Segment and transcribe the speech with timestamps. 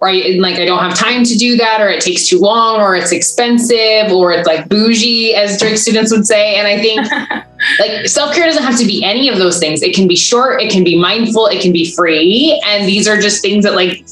[0.00, 2.80] or I, like I don't have time to do that, or it takes too long,
[2.80, 6.54] or it's expensive, or it's like bougie, as Drake students would say.
[6.54, 7.10] And I think
[7.80, 9.82] like self care doesn't have to be any of those things.
[9.82, 12.62] It can be short, it can be mindful, it can be free.
[12.64, 14.06] And these are just things that like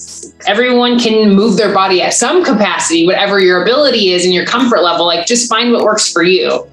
[0.48, 4.82] everyone can move their body at some capacity, whatever your ability is and your comfort
[4.82, 5.06] level.
[5.06, 6.66] Like just find what works for you.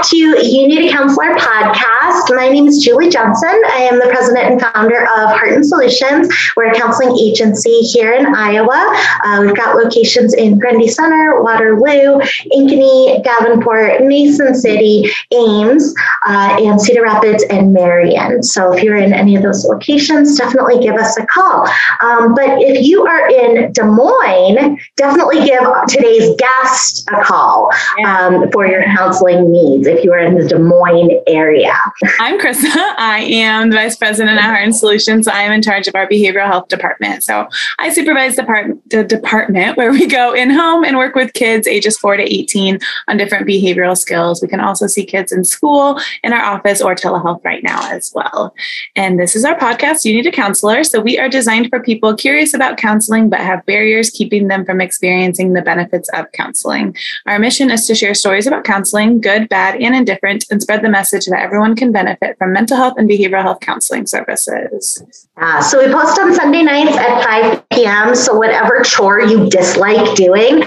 [0.00, 2.34] Back to You Need a Counselor podcast.
[2.34, 3.50] My name is Julie Johnson.
[3.66, 6.28] I am the president and founder of Heart and Solutions.
[6.56, 8.94] We're a counseling agency here in Iowa.
[9.24, 12.20] Uh, we've got locations in Grundy Center, Waterloo,
[12.56, 15.94] Ankeny, Davenport, Mason City, Ames,
[16.26, 18.42] uh, and Cedar Rapids and Marion.
[18.42, 21.68] So if you're in any of those locations, definitely give us a call.
[22.00, 27.70] Um, but if you are in Des Moines, definitely give today's guest a call call
[28.06, 31.76] um, for your counseling needs if you are in the Des Moines area.
[32.20, 32.94] I'm Krista.
[32.96, 35.26] I am the Vice President at Heart and Solutions.
[35.26, 37.24] I am in charge of our behavioral health department.
[37.24, 41.66] So I supervise the, the department where we go in home and work with kids
[41.66, 44.40] ages 4 to 18 on different behavioral skills.
[44.40, 48.12] We can also see kids in school, in our office, or telehealth right now as
[48.14, 48.54] well.
[48.94, 50.84] And this is our podcast, You Need a Counselor.
[50.84, 54.80] So we are designed for people curious about counseling but have barriers keeping them from
[54.80, 56.96] experiencing the benefits of counseling.
[57.26, 60.88] Our mission is to share stories about counseling, good, bad, and indifferent, and spread the
[60.88, 65.02] message that everyone can benefit from mental health and behavioral health counseling services.
[65.36, 68.14] Uh, so we post on Sunday nights at 5 p.m.
[68.14, 70.60] So whatever chore you dislike doing,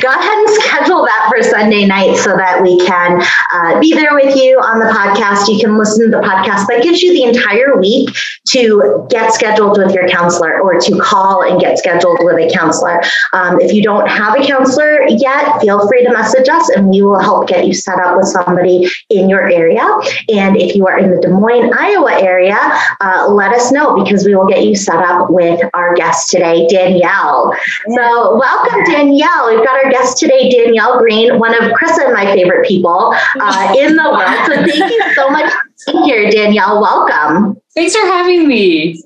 [0.00, 3.20] go ahead and schedule that for Sunday night so that we can
[3.52, 5.48] uh, be there with you on the podcast.
[5.52, 8.10] You can listen to the podcast that gives you the entire week
[8.48, 13.02] to get scheduled with your counselor or to call and get scheduled with a counselor.
[13.32, 17.02] Um, if you don't have a counselor yet, feel free to message us and we
[17.02, 19.84] will help get you set up with somebody in your area.
[20.28, 22.58] And if you are in the Des Moines, Iowa area,
[23.00, 26.66] uh, let us know because we will get you set up with our guest today,
[26.68, 27.54] Danielle.
[27.94, 29.54] So, welcome, Danielle.
[29.54, 33.74] We've got our guest today, Danielle Green, one of Chris and my favorite people uh,
[33.78, 34.46] in the world.
[34.46, 35.52] So, thank you so much
[35.86, 36.80] here, Danielle.
[36.80, 37.60] Welcome.
[37.74, 39.02] Thanks for having me.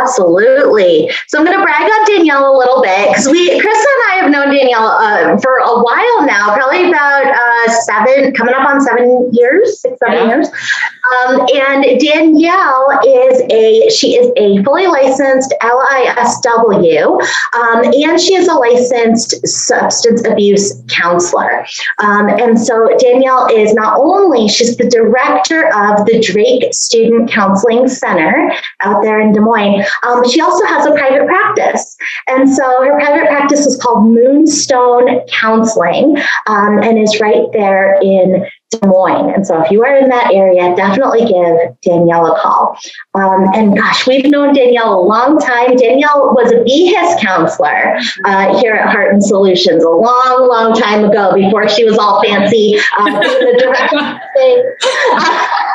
[0.00, 1.10] Absolutely.
[1.28, 4.18] So I'm going to brag on Danielle a little bit because we, Chris and I
[4.20, 8.80] have known Danielle uh, for a while now, probably about uh, seven, coming up on
[8.80, 10.34] seven years, six, seven yeah.
[10.34, 10.48] years.
[10.48, 17.20] Um, and Danielle is a, she is a fully licensed LISW,
[17.54, 21.64] um, and she is a licensed substance abuse counselor.
[21.98, 27.88] Um, and so Danielle is not only, she's the director of the Drake Student Counseling
[27.88, 31.96] Center out there in Des Moines, um, she also has a private practice.
[32.26, 38.46] And so her private practice is called Moonstone Counseling um, and is right there in
[38.70, 39.32] Des Moines.
[39.34, 42.78] And so if you are in that area, definitely give Danielle a call.
[43.14, 45.76] Um, and gosh, we've known Danielle a long time.
[45.76, 51.04] Danielle was a BHIS counselor uh, here at Heart and Solutions a long, long time
[51.04, 53.98] ago before she was all fancy direction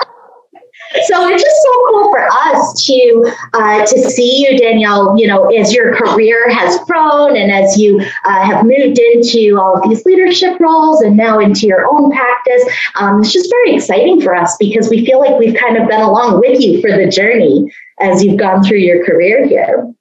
[1.05, 5.17] so it's just so cool for us to uh, to see you, Danielle.
[5.17, 9.77] You know, as your career has grown and as you uh, have moved into all
[9.77, 12.63] of these leadership roles and now into your own practice,
[12.95, 16.01] um, it's just very exciting for us because we feel like we've kind of been
[16.01, 19.93] along with you for the journey as you've gone through your career here.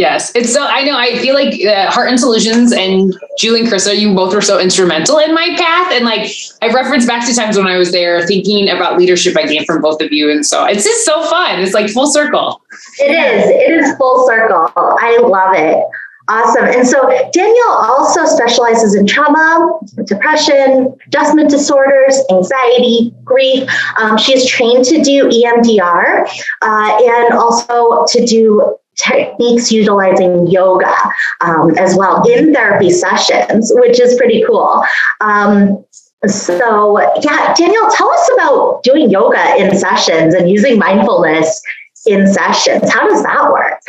[0.00, 0.64] Yes, it's so.
[0.64, 0.96] I know.
[0.96, 4.58] I feel like uh, Heart and Solutions and Julie and Krista, you both were so
[4.58, 5.92] instrumental in my path.
[5.92, 9.44] And like I've referenced back to times when I was there, thinking about leadership I
[9.44, 10.30] gained from both of you.
[10.30, 11.60] And so it's just so fun.
[11.60, 12.62] It's like full circle.
[12.98, 13.50] It is.
[13.50, 14.72] It is full circle.
[14.74, 15.84] I love it.
[16.28, 16.64] Awesome.
[16.64, 23.68] And so Danielle also specializes in trauma, depression, adjustment disorders, anxiety, grief.
[23.98, 26.26] Um, she is trained to do EMDR
[26.62, 30.94] uh, and also to do techniques utilizing yoga
[31.40, 34.82] um, as well in therapy sessions, which is pretty cool.
[35.20, 35.84] Um,
[36.26, 41.62] so, yeah, Danielle, tell us about doing yoga in sessions and using mindfulness
[42.06, 42.90] in sessions.
[42.90, 43.80] How does that work?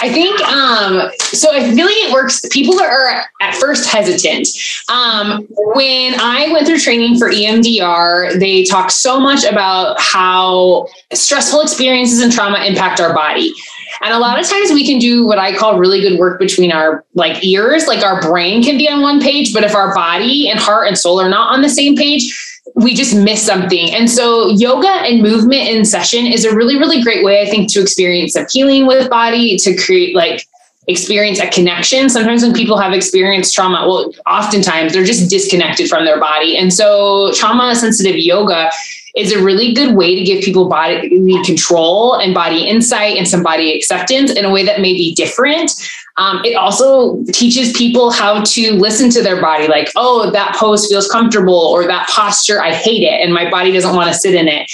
[0.00, 1.50] I think um, so.
[1.52, 2.44] I feel like it works.
[2.50, 4.48] People are at first hesitant.
[4.88, 11.60] Um, when I went through training for EMDR, they talk so much about how stressful
[11.60, 13.54] experiences and trauma impact our body.
[14.02, 16.72] And a lot of times we can do what I call really good work between
[16.72, 20.48] our like ears, like our brain can be on one page, but if our body
[20.48, 22.34] and heart and soul are not on the same page,
[22.74, 23.90] we just miss something.
[23.94, 27.72] And so yoga and movement in session is a really, really great way, I think,
[27.72, 30.46] to experience some healing with body, to create like
[30.86, 32.08] experience a connection.
[32.08, 36.56] Sometimes when people have experienced trauma, well, oftentimes they're just disconnected from their body.
[36.56, 38.70] And so trauma sensitive yoga
[39.16, 41.08] is a really good way to give people body
[41.44, 45.70] control and body insight and some body acceptance in a way that may be different.
[46.16, 50.86] Um, it also teaches people how to listen to their body, like, oh, that pose
[50.86, 54.34] feels comfortable, or that posture, I hate it, and my body doesn't want to sit
[54.34, 54.70] in it.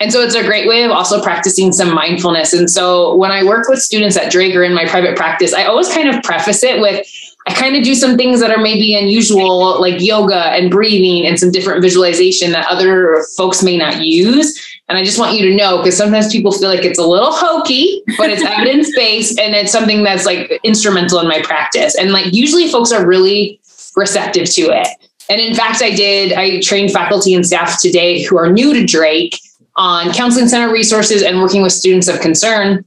[0.00, 2.52] And so it's a great way of also practicing some mindfulness.
[2.52, 5.92] And so when I work with students at Drager in my private practice, I always
[5.92, 7.06] kind of preface it with,
[7.46, 11.38] I kind of do some things that are maybe unusual, like yoga and breathing and
[11.38, 14.60] some different visualization that other folks may not use.
[14.88, 17.32] And I just want you to know because sometimes people feel like it's a little
[17.32, 21.96] hokey, but it's evidence based and it's something that's like instrumental in my practice.
[21.96, 23.60] And like usually folks are really
[23.96, 24.88] receptive to it.
[25.30, 28.84] And in fact, I did, I trained faculty and staff today who are new to
[28.84, 29.40] Drake
[29.76, 32.84] on counseling center resources and working with students of concern.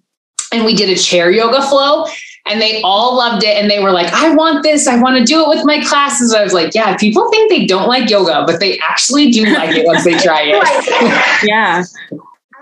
[0.54, 2.06] And we did a chair yoga flow
[2.50, 3.58] and they all loved it.
[3.58, 4.88] And they were like i want this.
[4.88, 6.34] I want to do it with my classes.
[6.34, 9.76] I was like yeah people think they don't like yoga but they actually do like
[9.76, 11.44] it once they try it.
[11.48, 11.84] Yeah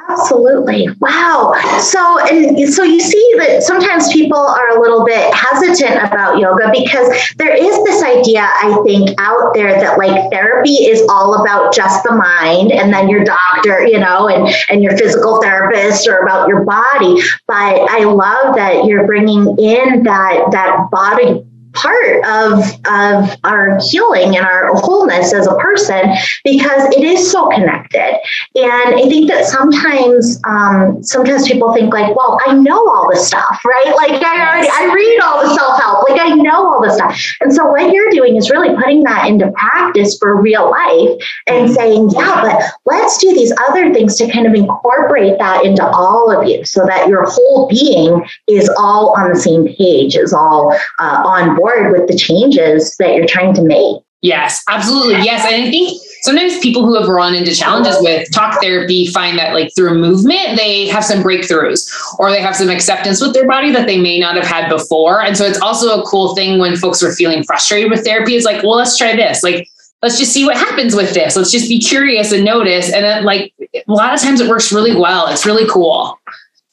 [0.07, 0.87] Absolutely.
[0.99, 1.53] Wow.
[1.79, 6.69] So, and so you see that sometimes people are a little bit hesitant about yoga
[6.71, 11.73] because there is this idea, I think, out there that like therapy is all about
[11.73, 16.19] just the mind and then your doctor, you know, and, and your physical therapist or
[16.19, 17.19] about your body.
[17.47, 21.43] But I love that you're bringing in that, that body
[21.75, 26.01] part of, of our healing and our wholeness as a person
[26.43, 28.17] because it is so connected.
[28.55, 33.27] And I think that sometimes um, sometimes people think like, well, I know all this
[33.27, 33.93] stuff, right?
[33.95, 37.19] Like I already I read all the self-help, like I know all this stuff.
[37.41, 41.65] And so what you're doing is really putting that into practice for real life and
[41.65, 41.73] mm-hmm.
[41.73, 46.31] saying, yeah, but let's do these other things to kind of incorporate that into all
[46.31, 50.73] of you so that your whole being is all on the same page, is all
[50.99, 54.01] uh, on board board with the changes that you're trying to make.
[54.21, 55.23] Yes, absolutely.
[55.23, 55.45] Yes.
[55.45, 59.53] And I think sometimes people who have run into challenges with talk therapy find that
[59.53, 63.71] like through movement, they have some breakthroughs or they have some acceptance with their body
[63.71, 65.21] that they may not have had before.
[65.21, 68.45] And so it's also a cool thing when folks are feeling frustrated with therapy is
[68.45, 69.43] like, well, let's try this.
[69.43, 69.67] Like,
[70.01, 71.35] let's just see what happens with this.
[71.35, 72.91] Let's just be curious and notice.
[72.91, 75.27] And then like a lot of times it works really well.
[75.27, 76.19] It's really cool.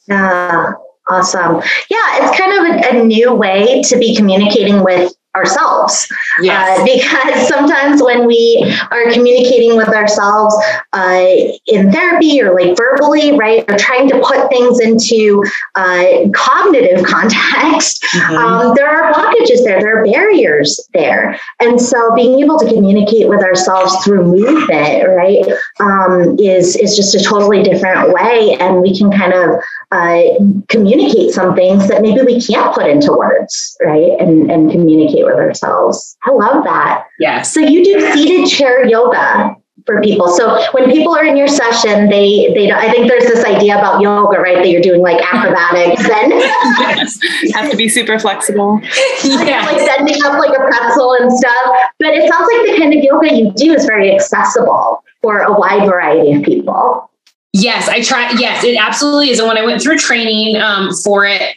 [0.07, 0.73] Yeah.
[1.09, 1.61] Awesome.
[1.89, 6.11] Yeah, it's kind of a, a, new way to be communicating with ourselves.
[6.41, 6.79] Yes.
[6.79, 10.55] Uh, because sometimes when we are communicating with ourselves
[10.93, 11.27] uh,
[11.65, 15.43] in therapy or like verbally, right, or trying to put things into
[15.75, 18.35] uh, cognitive context, mm-hmm.
[18.35, 21.39] um, there are blockages there, there are barriers there.
[21.59, 25.45] And so being able to communicate with ourselves through movement, right,
[25.79, 28.55] um, is, is just a totally different way.
[28.59, 29.61] And we can kind of
[29.93, 30.21] uh,
[30.69, 35.35] communicate some things that maybe we can't put into words, right, and, and communicate with
[35.35, 36.17] ourselves.
[36.25, 37.05] I love that.
[37.19, 37.53] Yes.
[37.53, 39.55] So you do seated chair yoga
[39.85, 40.29] for people.
[40.29, 44.01] So when people are in your session, they they I think there's this idea about
[44.01, 44.55] yoga, right?
[44.55, 47.19] That you're doing like acrobatics and yes.
[47.53, 48.79] have to be super flexible.
[49.23, 51.75] yeah, like sending up like a pretzel and stuff.
[51.99, 55.53] But it sounds like the kind of yoga you do is very accessible for a
[55.53, 57.09] wide variety of people.
[57.55, 58.31] Yes, I try.
[58.31, 59.37] Yes, it absolutely is.
[59.37, 61.55] And when I went through training um, for it,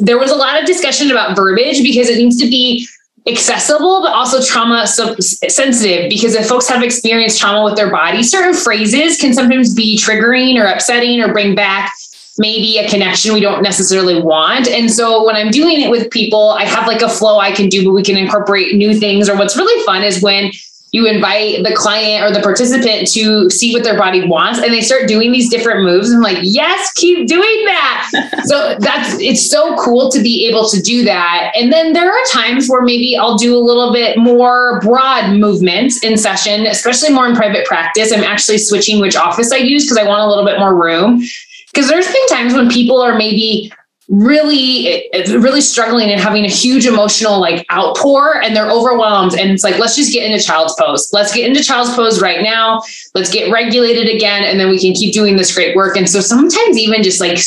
[0.00, 2.88] there was a lot of discussion about verbiage because it needs to be
[3.26, 6.08] accessible, but also trauma sensitive.
[6.08, 10.58] Because if folks have experienced trauma with their body, certain phrases can sometimes be triggering
[10.58, 11.92] or upsetting or bring back
[12.38, 14.68] maybe a connection we don't necessarily want.
[14.68, 17.68] And so when I'm doing it with people, I have like a flow I can
[17.68, 19.28] do, but we can incorporate new things.
[19.28, 20.50] Or what's really fun is when
[20.96, 24.80] you invite the client or the participant to see what their body wants and they
[24.80, 26.10] start doing these different moves.
[26.10, 28.10] I'm like yes keep doing that.
[28.46, 31.50] So that's it's so cool to be able to do that.
[31.56, 36.02] And then there are times where maybe i'll do a little bit more broad movements
[36.02, 38.12] in session especially more in private practice.
[38.12, 41.22] I'm actually switching which office i use because i want a little bit more room.
[41.72, 43.70] Because there's been times when people are maybe
[44.08, 49.64] really really struggling and having a huge emotional like outpour and they're overwhelmed and it's
[49.64, 51.12] like let's just get into child's pose.
[51.12, 52.82] Let's get into child's pose right now.
[53.14, 55.96] Let's get regulated again and then we can keep doing this great work.
[55.96, 57.38] And so sometimes even just like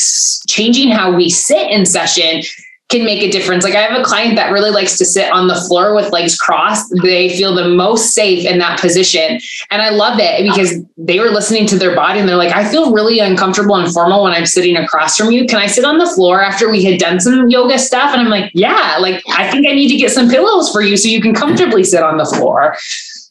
[0.48, 2.42] changing how we sit in session
[2.90, 3.64] can make a difference.
[3.64, 6.36] Like I have a client that really likes to sit on the floor with legs
[6.36, 6.92] crossed.
[7.02, 9.40] They feel the most safe in that position.
[9.70, 12.68] And I love it because they were listening to their body and they're like, I
[12.68, 15.46] feel really uncomfortable and formal when I'm sitting across from you.
[15.46, 18.12] Can I sit on the floor after we had done some yoga stuff?
[18.12, 20.96] And I'm like, yeah, like I think I need to get some pillows for you
[20.96, 22.76] so you can comfortably sit on the floor.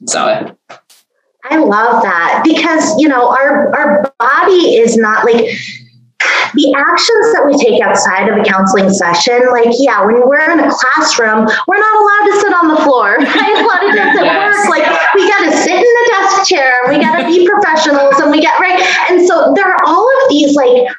[0.07, 0.55] So
[1.43, 5.47] I love that because you know our our body is not like
[6.53, 10.59] the actions that we take outside of a counseling session, like, yeah, when we're in
[10.59, 13.17] a classroom, we're not allowed to sit on the floor.
[13.39, 13.55] Right?
[13.55, 14.67] A lot of times at yes.
[14.67, 18.19] work, like, we got to sit in the desk chair, we got to be professionals,
[18.19, 18.79] and we get, right?
[19.09, 20.89] And so there are all of these, like,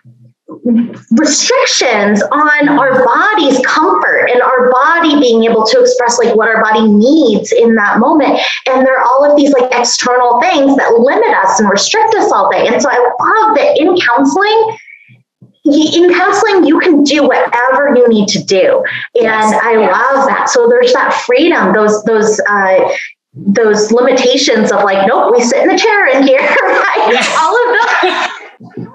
[1.12, 6.62] restrictions on our body's comfort and our body being able to express like what our
[6.62, 10.92] body needs in that moment and there are all of these like external things that
[10.92, 14.76] limit us and restrict us all day and so i love that in counseling
[15.64, 18.82] in counseling you can do whatever you need to do
[19.14, 19.60] and yes.
[19.62, 22.88] i love that so there's that freedom those those uh,
[23.34, 27.36] those limitations of like nope we sit in the chair in here right yes.
[27.38, 28.90] all of those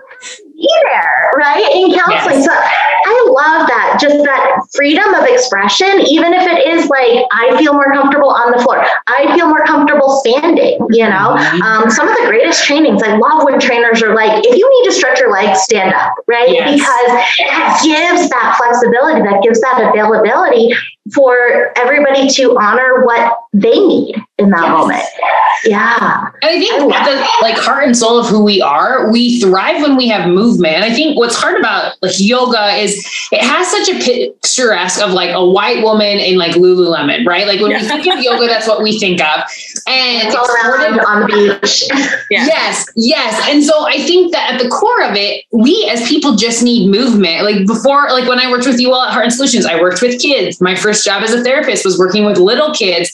[0.55, 1.69] be there, right?
[1.75, 2.41] In counseling.
[2.41, 2.45] Yes.
[2.45, 7.73] So love that, just that freedom of expression, even if it is like, I feel
[7.73, 8.85] more comfortable on the floor.
[9.07, 11.35] I feel more comfortable standing, you know?
[11.35, 11.61] Mm-hmm.
[11.61, 14.89] Um, some of the greatest trainings, I love when trainers are like, if you need
[14.89, 16.49] to stretch your legs, stand up, right?
[16.49, 16.73] Yes.
[16.73, 17.07] Because
[17.39, 20.73] that gives that flexibility, that gives that availability
[21.13, 24.71] for everybody to honor what they need in that yes.
[24.71, 25.03] moment.
[25.63, 26.29] Yeah.
[26.41, 29.81] And I think I the like heart and soul of who we are, we thrive
[29.81, 30.75] when we have movement.
[30.75, 35.11] And I think what's hard about like yoga is it has such a picturesque of
[35.11, 37.47] like a white woman in like Lululemon, right?
[37.47, 37.81] Like when yeah.
[37.81, 39.41] we think of yoga, that's what we think of.
[39.87, 41.83] And it's all around on the beach.
[42.31, 42.45] yeah.
[42.45, 43.49] Yes, yes.
[43.49, 46.89] And so I think that at the core of it, we as people just need
[46.89, 47.43] movement.
[47.43, 50.01] Like before, like when I worked with you all at Heart and Solutions, I worked
[50.01, 50.61] with kids.
[50.61, 53.11] My first job as a therapist was working with little kids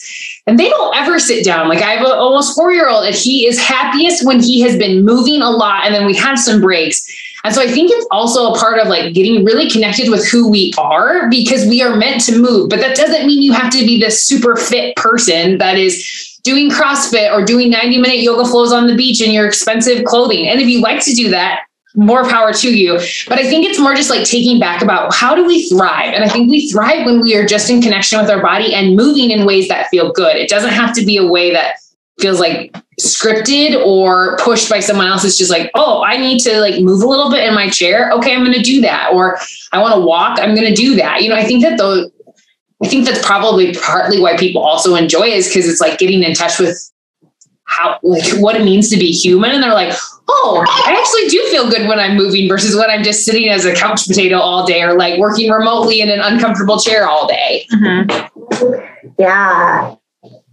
[0.48, 1.69] and they don't ever sit down.
[1.69, 4.77] Like I have an almost four year old, and he is happiest when he has
[4.77, 7.07] been moving a lot, and then we have some breaks.
[7.43, 10.50] And so I think it's also a part of like getting really connected with who
[10.50, 12.69] we are because we are meant to move.
[12.69, 16.69] But that doesn't mean you have to be this super fit person that is doing
[16.69, 20.48] CrossFit or doing 90 minute yoga flows on the beach in your expensive clothing.
[20.48, 21.62] And if you like to do that,
[21.95, 23.00] more power to you.
[23.27, 26.13] But I think it's more just like taking back about how do we thrive?
[26.13, 28.95] And I think we thrive when we are just in connection with our body and
[28.95, 30.36] moving in ways that feel good.
[30.36, 31.75] It doesn't have to be a way that
[32.19, 35.24] feels like scripted or pushed by someone else.
[35.24, 38.12] It's just like, oh, I need to like move a little bit in my chair.
[38.12, 39.12] Okay, I'm going to do that.
[39.13, 39.39] Or
[39.72, 40.39] I want to walk.
[40.39, 41.22] I'm going to do that.
[41.22, 42.10] You know, I think that those,
[42.84, 46.34] I think that's probably partly why people also enjoy is because it's like getting in
[46.34, 46.91] touch with
[47.72, 49.93] how like what it means to be human and they're like
[50.27, 53.63] oh i actually do feel good when i'm moving versus when i'm just sitting as
[53.63, 57.65] a couch potato all day or like working remotely in an uncomfortable chair all day
[57.72, 59.13] mm-hmm.
[59.17, 59.96] yeah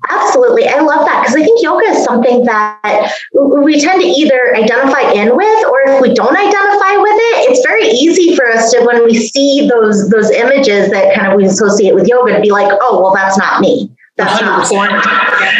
[0.08, 0.68] Absolutely.
[0.68, 5.10] I love that because I think yoga is something that we tend to either identify
[5.12, 8.84] in with or if we don't identify with it, it's very easy for us to
[8.84, 12.50] when we see those those images that kind of we associate with yoga to be
[12.50, 13.90] like, oh, well, that's not me.
[14.16, 14.72] That's 100%.
[14.72, 15.06] not.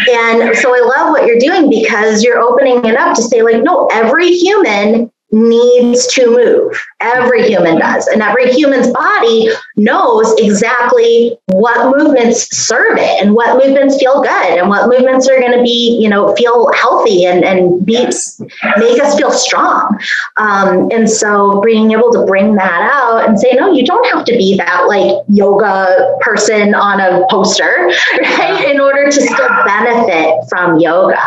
[0.09, 3.62] And so I love what you're doing because you're opening it up to say, like,
[3.62, 6.80] no, every human needs to move.
[7.00, 8.06] Every human does.
[8.06, 14.58] And every human's body knows exactly what movements serve it and what movements feel good
[14.58, 18.40] and what movements are going to be, you know, feel healthy and, and be, yes.
[18.78, 19.99] make us feel strong.
[20.38, 24.25] Um, and so being able to bring that out and say, no, you don't have
[24.25, 27.90] to be that like yoga person on a poster,
[28.23, 28.64] right?
[28.70, 31.20] In order to still benefit from yoga.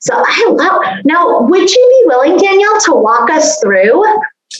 [0.00, 4.04] So I love, now, would you be willing, Danielle, to walk us through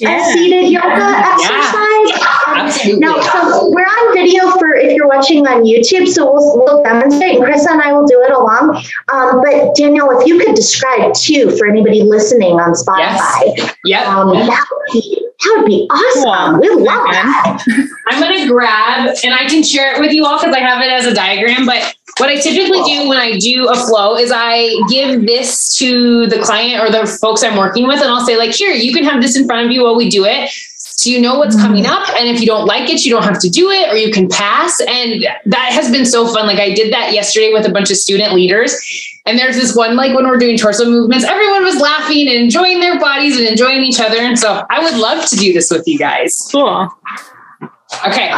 [0.01, 0.29] yeah.
[0.29, 2.21] a seated yoga exercise.
[2.21, 2.35] Yeah.
[2.49, 3.01] Absolutely.
[3.01, 7.37] Now, so we're on video for if you're watching on YouTube, so we'll, we'll demonstrate,
[7.37, 8.83] and Chris and I will do it along.
[9.13, 13.77] Um, but Danielle, if you could describe too for anybody listening on Spotify, yes.
[13.85, 14.07] yep.
[14.09, 16.61] Um, that, would be, that would be awesome.
[16.61, 16.77] Cool.
[16.79, 17.65] We love that.
[18.09, 20.83] I'm going to grab, and I can share it with you all because I have
[20.83, 24.33] it as a diagram, but what I typically do when I do a flow is
[24.35, 28.37] I give this to the client or the folks I'm working with, and I'll say,
[28.37, 30.51] like, here, you can have this in front of you while we do it.
[30.99, 31.93] So you know what's coming mm-hmm.
[31.93, 32.09] up.
[32.19, 34.29] And if you don't like it, you don't have to do it or you can
[34.29, 34.81] pass.
[34.81, 36.45] And that has been so fun.
[36.45, 38.77] Like I did that yesterday with a bunch of student leaders.
[39.25, 42.81] And there's this one, like when we're doing torso movements, everyone was laughing and enjoying
[42.81, 44.17] their bodies and enjoying each other.
[44.17, 46.49] And so I would love to do this with you guys.
[46.51, 46.89] Cool.
[48.05, 48.33] Okay.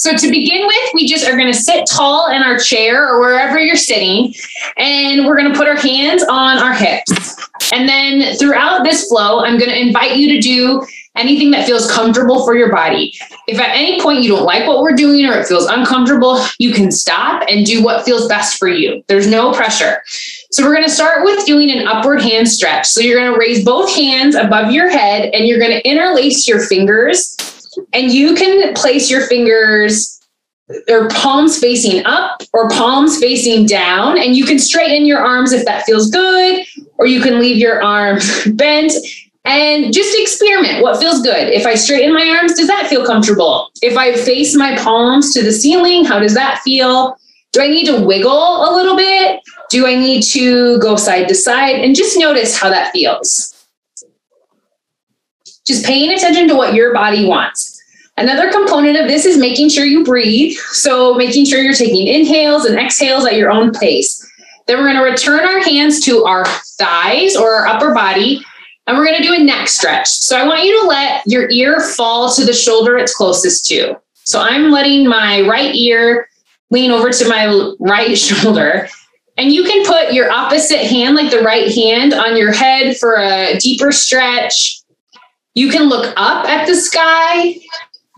[0.00, 3.20] So to begin with, we just are going to sit tall in our chair or
[3.20, 4.32] wherever you're sitting,
[4.78, 7.36] and we're going to put our hands on our hips.
[7.70, 11.90] And then throughout this flow, I'm going to invite you to do anything that feels
[11.90, 13.12] comfortable for your body.
[13.46, 16.72] If at any point you don't like what we're doing or it feels uncomfortable, you
[16.72, 19.04] can stop and do what feels best for you.
[19.06, 20.02] There's no pressure.
[20.50, 22.86] So we're going to start with doing an upward hand stretch.
[22.86, 26.48] So you're going to raise both hands above your head and you're going to interlace
[26.48, 27.36] your fingers
[27.92, 30.20] and you can place your fingers
[30.88, 34.18] or palms facing up or palms facing down.
[34.18, 36.64] And you can straighten your arms if that feels good,
[36.98, 38.92] or you can leave your arms bent
[39.44, 41.48] and just experiment what feels good.
[41.48, 43.70] If I straighten my arms, does that feel comfortable?
[43.82, 47.16] If I face my palms to the ceiling, how does that feel?
[47.52, 49.40] Do I need to wiggle a little bit?
[49.70, 51.76] Do I need to go side to side?
[51.76, 53.59] And just notice how that feels.
[55.66, 57.80] Just paying attention to what your body wants.
[58.16, 60.56] Another component of this is making sure you breathe.
[60.72, 64.26] So, making sure you're taking inhales and exhales at your own pace.
[64.66, 66.44] Then, we're going to return our hands to our
[66.78, 68.44] thighs or our upper body,
[68.86, 70.08] and we're going to do a neck stretch.
[70.08, 73.98] So, I want you to let your ear fall to the shoulder it's closest to.
[74.24, 76.28] So, I'm letting my right ear
[76.70, 78.88] lean over to my right shoulder.
[79.38, 83.16] And you can put your opposite hand, like the right hand, on your head for
[83.16, 84.79] a deeper stretch.
[85.54, 87.60] You can look up at the sky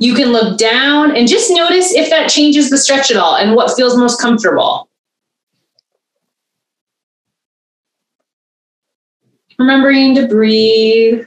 [0.02, 3.54] you can look down and just notice if that changes the stretch at all and
[3.54, 4.88] what feels most comfortable.
[9.60, 11.24] Remembering to breathe.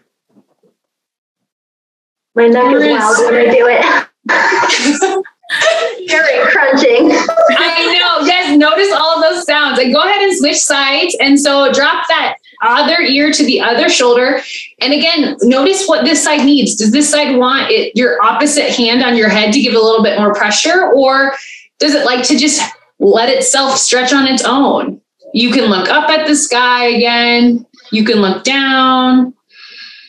[2.36, 4.08] My neck is wild when I do it.
[6.10, 7.12] Very crunching.
[7.58, 8.26] I know.
[8.26, 9.80] Yes, notice all those sounds.
[9.80, 11.16] And go ahead and switch sides.
[11.22, 14.42] And so drop that other ear to the other shoulder.
[14.80, 16.76] And again, notice what this side needs.
[16.76, 20.04] Does this side want it your opposite hand on your head to give a little
[20.04, 20.92] bit more pressure?
[20.92, 21.34] Or
[21.80, 22.62] does it like to just
[23.00, 25.02] let itself stretch on its own?
[25.34, 27.66] You can look up at the sky again.
[27.92, 29.34] You can look down.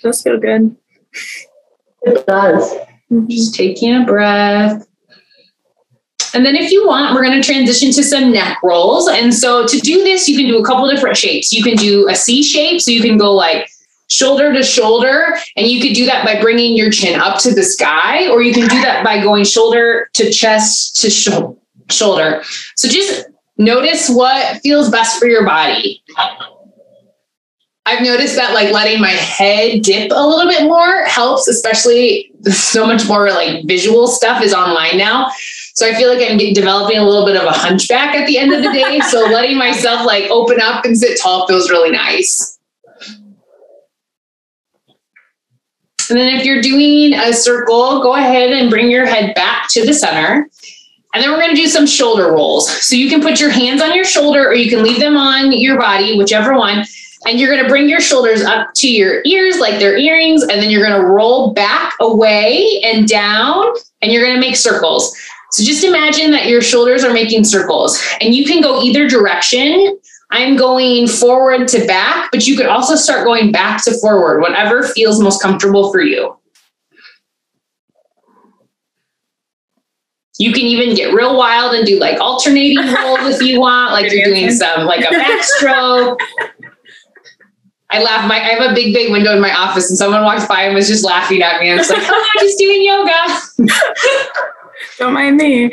[0.03, 0.77] Does feel good.
[2.03, 2.75] It does.
[3.29, 4.87] Just taking a breath.
[6.37, 9.09] And then if you want, we're going to transition to some neck rolls.
[9.09, 11.51] And so to do this, you can do a couple different shapes.
[11.51, 12.83] You can do a C shape.
[12.83, 13.71] So you can go like
[14.11, 15.35] shoulder to shoulder.
[15.57, 18.53] And you could do that by bringing your chin up to the sky, or you
[18.53, 21.31] can do that by going shoulder to chest to sh-
[21.91, 22.43] shoulder.
[22.75, 26.03] So just notice what feels best for your body.
[27.87, 32.85] I've noticed that like letting my head dip a little bit more helps, especially so
[32.85, 35.31] much more like visual stuff is online now.
[35.77, 38.51] So I feel like I'm developing a little bit of a hunchback at the end
[38.55, 38.99] of the day.
[39.11, 42.59] so letting myself like open up and sit tall feels really nice.
[46.09, 49.85] And then if you're doing a circle, go ahead and bring your head back to
[49.85, 50.49] the center.
[51.13, 52.71] And then we're going to do some shoulder rolls.
[52.71, 55.53] So you can put your hands on your shoulder or you can leave them on
[55.53, 56.87] your body, whichever one.
[57.27, 60.43] And you're going to bring your shoulders up to your ears like they're earrings.
[60.43, 63.75] And then you're going to roll back away and down.
[64.01, 65.15] And you're going to make circles.
[65.51, 69.99] So just imagine that your shoulders are making circles and you can go either direction.
[70.31, 74.83] I'm going forward to back, but you could also start going back to forward, whatever
[74.83, 76.37] feels most comfortable for you.
[80.39, 84.13] You can even get real wild and do like alternating rolls if you want, like
[84.13, 86.19] you're doing some like a backstroke.
[87.89, 88.29] I laugh.
[88.29, 90.75] My I have a big, big window in my office, and someone walked by and
[90.75, 91.71] was just laughing at me.
[91.71, 93.73] And it's like, oh, I'm just doing yoga.
[94.99, 95.73] Don't mind me.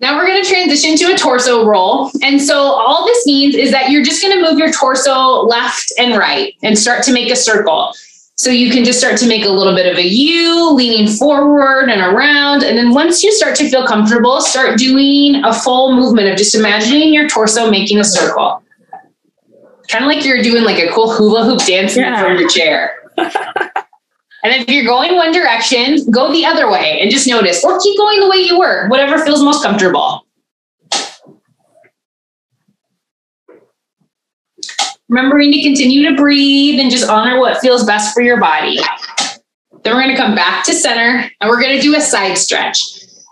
[0.00, 2.10] Now we're going to transition to a torso roll.
[2.22, 5.92] And so all this means is that you're just going to move your torso left
[5.98, 7.92] and right and start to make a circle.
[8.36, 11.90] So you can just start to make a little bit of a U, leaning forward
[11.90, 12.62] and around.
[12.62, 16.54] And then once you start to feel comfortable, start doing a full movement of just
[16.54, 18.62] imagining your torso making a circle.
[19.88, 22.22] Kind of like you're doing like a cool hula hoop dancing yeah.
[22.22, 23.10] from your chair.
[24.42, 27.98] And if you're going one direction, go the other way and just notice, or keep
[27.98, 30.26] going the way you were, whatever feels most comfortable.
[35.08, 38.78] Remembering to continue to breathe and just honor what feels best for your body.
[39.82, 42.38] Then we're going to come back to center and we're going to do a side
[42.38, 42.80] stretch.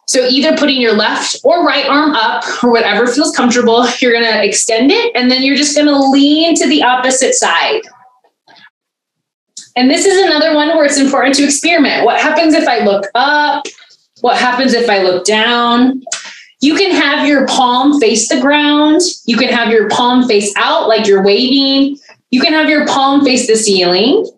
[0.09, 4.25] So either putting your left or right arm up or whatever feels comfortable, you're going
[4.25, 7.83] to extend it and then you're just going to lean to the opposite side.
[9.79, 12.05] And this is another one where it's important to experiment.
[12.05, 13.64] What happens if I look up?
[14.23, 16.03] What happens if I look down?
[16.61, 19.03] You can have your palm face the ground.
[19.27, 21.97] You can have your palm face out like you're waving.
[22.33, 24.29] You can have your palm face the ceiling.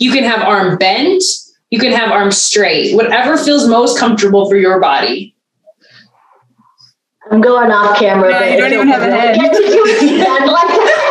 [0.00, 1.22] You can have arm bent.
[1.70, 5.36] You can have arm straight, whatever feels most comfortable for your body.
[7.30, 8.32] I'm going off camera.
[8.32, 11.06] No, you don't even have a head.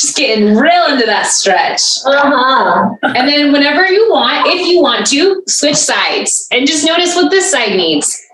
[0.00, 1.80] just getting real into that stretch.
[2.04, 2.94] Uh-huh.
[3.02, 7.30] And then whenever you want, if you want to, switch sides and just notice what
[7.30, 8.24] this side needs.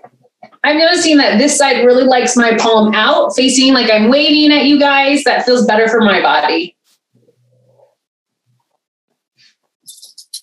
[0.63, 4.65] I'm noticing that this side really likes my palm out, facing like I'm waving at
[4.65, 5.23] you guys.
[5.23, 6.75] That feels better for my body.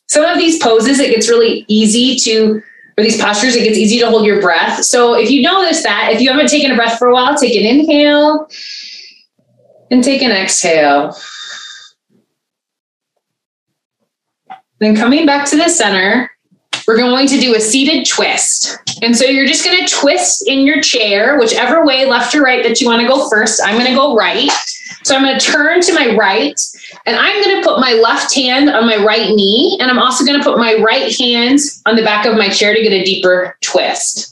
[0.09, 2.63] Some of these poses, it gets really easy to
[2.99, 4.85] or these postures, it gets easy to hold your breath.
[4.85, 7.57] So if you notice that, if you haven't taken a breath for a while, take
[7.57, 8.49] an inhale
[9.93, 11.15] and take an exhale.
[14.81, 16.31] Then coming back to the center,
[16.89, 18.79] we're going to do a seated twist.
[19.03, 22.65] And so you're just going to twist in your chair, whichever way, left or right,
[22.65, 23.61] that you want to go first.
[23.63, 24.51] I'm going to go right.
[25.05, 26.59] So I'm going to turn to my right
[27.07, 29.77] and I'm going to put my left hand on my right knee.
[29.81, 32.75] And I'm also going to put my right hand on the back of my chair
[32.75, 34.32] to get a deeper twist.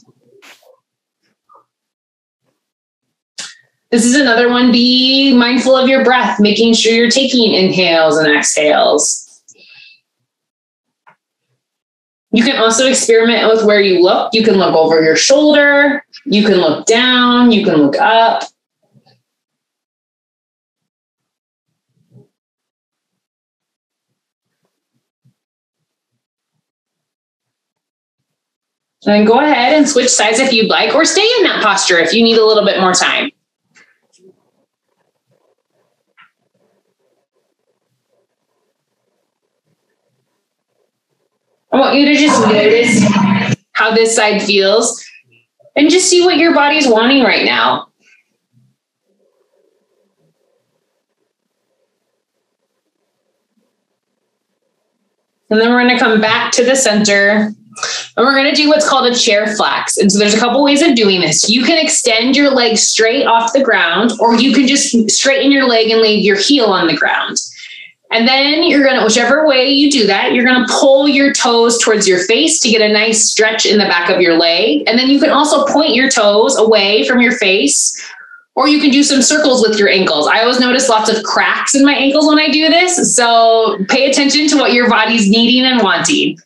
[3.91, 4.71] This is another one.
[4.71, 9.27] Be mindful of your breath, making sure you're taking inhales and exhales.
[12.31, 14.33] You can also experiment with where you look.
[14.33, 18.43] You can look over your shoulder, you can look down, you can look up.
[29.03, 32.13] Then go ahead and switch sides if you'd like, or stay in that posture if
[32.13, 33.31] you need a little bit more time.
[41.73, 43.03] I want you to just notice
[43.73, 45.03] how this side feels
[45.75, 47.87] and just see what your body's wanting right now.
[55.49, 57.53] And then we're going to come back to the center
[58.15, 59.97] and we're going to do what's called a chair flex.
[59.97, 61.49] And so there's a couple ways of doing this.
[61.49, 65.67] You can extend your leg straight off the ground, or you can just straighten your
[65.67, 67.37] leg and leave your heel on the ground.
[68.11, 71.33] And then you're going to, whichever way you do that, you're going to pull your
[71.33, 74.83] toes towards your face to get a nice stretch in the back of your leg.
[74.85, 77.97] And then you can also point your toes away from your face,
[78.55, 80.27] or you can do some circles with your ankles.
[80.27, 83.15] I always notice lots of cracks in my ankles when I do this.
[83.15, 86.37] So pay attention to what your body's needing and wanting.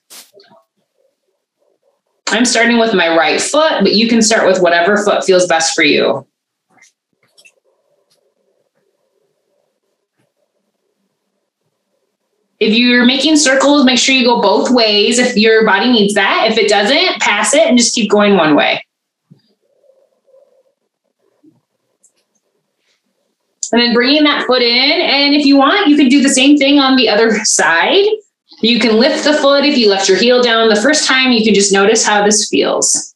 [2.28, 5.74] I'm starting with my right foot, but you can start with whatever foot feels best
[5.74, 6.28] for you.
[12.66, 16.48] If you're making circles, make sure you go both ways if your body needs that.
[16.50, 18.84] If it doesn't, pass it and just keep going one way.
[23.72, 25.02] And then bringing that foot in.
[25.02, 28.06] And if you want, you can do the same thing on the other side.
[28.62, 31.32] You can lift the foot if you left your heel down the first time.
[31.32, 33.15] You can just notice how this feels.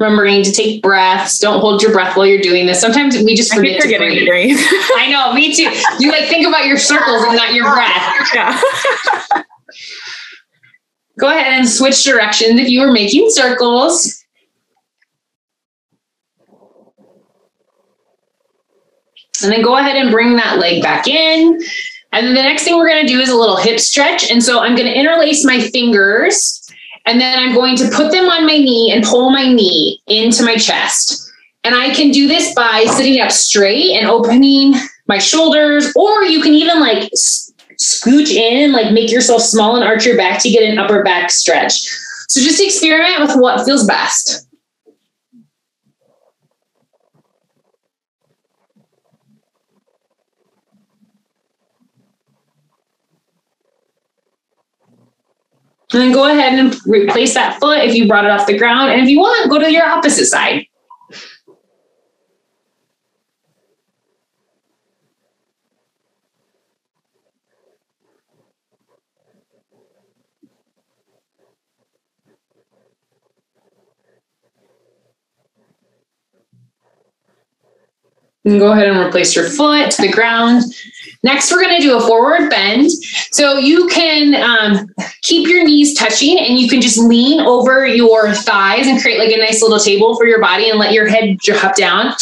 [0.00, 1.38] Remembering to take breaths.
[1.38, 2.80] Don't hold your breath while you're doing this.
[2.80, 4.26] Sometimes we just forget to breathe.
[4.26, 4.58] breathe.
[4.96, 5.70] I know, me too.
[5.98, 8.34] You like think about your circles and not your breath.
[8.34, 8.60] Yeah.
[11.18, 14.24] Go ahead and switch directions if you were making circles.
[19.42, 21.60] And then go ahead and bring that leg back in.
[22.12, 24.30] And then the next thing we're going to do is a little hip stretch.
[24.30, 26.59] And so I'm going to interlace my fingers
[27.10, 30.44] and then I'm going to put them on my knee and pull my knee into
[30.44, 31.28] my chest.
[31.64, 34.74] And I can do this by sitting up straight and opening
[35.08, 37.10] my shoulders, or you can even like
[37.82, 41.30] scooch in, like make yourself small and arch your back to get an upper back
[41.32, 41.80] stretch.
[42.28, 44.46] So just experiment with what feels best.
[55.92, 58.92] And then go ahead and replace that foot if you brought it off the ground.
[58.92, 60.66] And if you want, go to your opposite side.
[78.44, 80.62] And go ahead and replace your foot to the ground.
[81.22, 82.90] Next, we're going to do a forward bend.
[83.32, 84.88] So you can um,
[85.22, 89.30] keep your knees touching and you can just lean over your thighs and create like
[89.30, 92.14] a nice little table for your body and let your head drop down.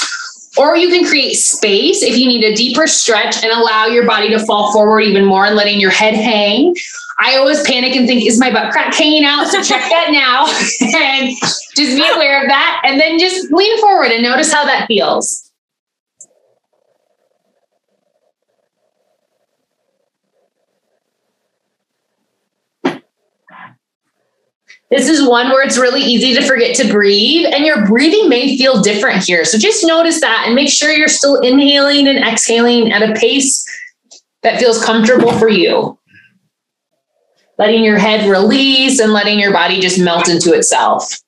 [0.57, 4.29] Or you can create space if you need a deeper stretch and allow your body
[4.31, 6.75] to fall forward even more and letting your head hang.
[7.19, 9.47] I always panic and think, is my butt crack hanging out?
[9.47, 10.47] So check that now
[10.99, 11.37] and
[11.77, 12.83] just be aware of that.
[12.85, 15.48] And then just lean forward and notice how that feels.
[24.91, 28.57] This is one where it's really easy to forget to breathe, and your breathing may
[28.57, 29.45] feel different here.
[29.45, 33.67] So just notice that and make sure you're still inhaling and exhaling at a pace
[34.43, 35.99] that feels comfortable for you.
[37.59, 41.19] Letting your head release and letting your body just melt into itself.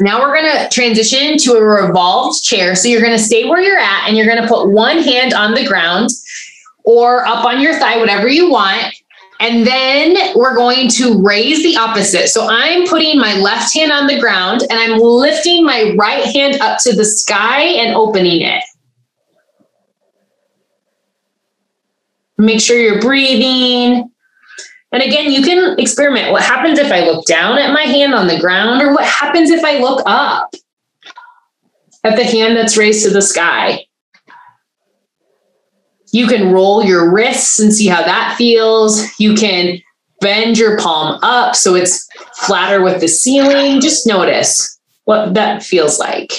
[0.00, 2.74] Now we're going to transition to a revolved chair.
[2.74, 5.34] So you're going to stay where you're at and you're going to put one hand
[5.34, 6.10] on the ground
[6.84, 8.94] or up on your thigh, whatever you want.
[9.40, 12.28] And then we're going to raise the opposite.
[12.28, 16.60] So I'm putting my left hand on the ground and I'm lifting my right hand
[16.60, 18.62] up to the sky and opening it.
[22.36, 24.10] Make sure you're breathing.
[24.92, 26.32] And again, you can experiment.
[26.32, 29.50] What happens if I look down at my hand on the ground, or what happens
[29.50, 30.54] if I look up
[32.04, 33.84] at the hand that's raised to the sky?
[36.10, 39.06] You can roll your wrists and see how that feels.
[39.20, 39.78] You can
[40.20, 42.08] bend your palm up so it's
[42.46, 43.80] flatter with the ceiling.
[43.80, 46.32] Just notice what that feels like.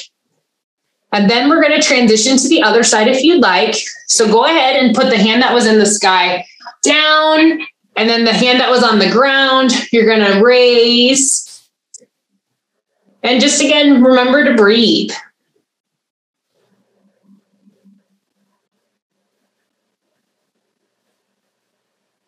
[1.12, 3.76] And then we're going to transition to the other side if you'd like.
[4.08, 6.46] So go ahead and put the hand that was in the sky
[6.84, 7.60] down
[7.95, 11.69] and then the hand that was on the ground, you're going to raise.
[13.23, 15.12] And just again, remember to breathe.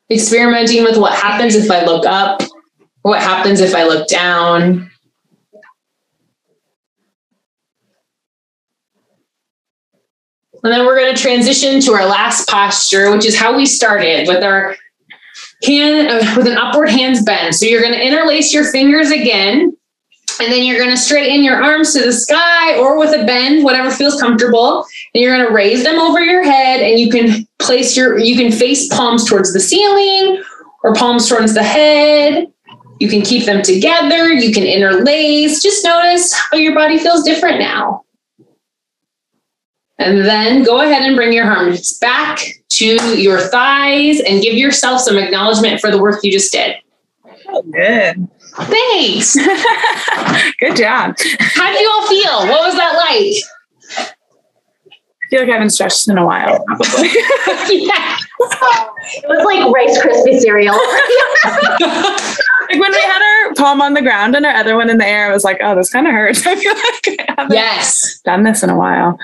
[0.09, 2.41] Experimenting with what happens if I look up,
[3.03, 4.91] what happens if I look down.
[10.63, 14.27] And then we're going to transition to our last posture, which is how we started
[14.27, 14.75] with our
[15.63, 17.55] hand uh, with an upward hands bend.
[17.55, 19.75] So you're going to interlace your fingers again.
[20.39, 23.63] And then you're going to straighten your arms to the sky or with a bend,
[23.63, 24.85] whatever feels comfortable.
[25.13, 28.35] And you're going to raise them over your head and you can place your, you
[28.35, 30.41] can face palms towards the ceiling
[30.83, 32.51] or palms towards the head.
[32.99, 34.29] You can keep them together.
[34.29, 35.61] You can interlace.
[35.61, 38.03] Just notice how your body feels different now.
[40.01, 42.39] And then go ahead and bring your arms back
[42.71, 42.85] to
[43.17, 46.75] your thighs and give yourself some acknowledgement for the work you just did.
[47.47, 48.27] Oh, good.
[48.55, 49.35] Thanks.
[50.59, 51.15] good job.
[51.39, 52.51] How do you all feel?
[52.51, 53.35] What was that like?
[53.97, 57.09] I feel like I haven't stretched in a while, probably.
[57.69, 58.17] yeah.
[59.13, 60.73] It was like Rice Krispie cereal.
[61.43, 65.05] like when we had our palm on the ground and our other one in the
[65.05, 66.45] air, I was like, oh, this kind of hurts.
[66.45, 68.21] I feel like I haven't yes.
[68.21, 69.17] done this in a while.